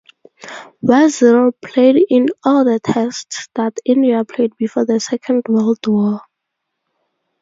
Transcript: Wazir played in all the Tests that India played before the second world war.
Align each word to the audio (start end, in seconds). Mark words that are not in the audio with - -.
Wazir 0.81 1.51
played 1.61 2.07
in 2.09 2.25
all 2.43 2.65
the 2.65 2.79
Tests 2.79 3.47
that 3.53 3.77
India 3.85 4.25
played 4.25 4.57
before 4.57 4.83
the 4.83 4.99
second 4.99 5.43
world 5.47 5.85
war. 5.85 6.21